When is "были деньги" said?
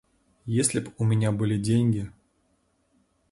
1.31-2.11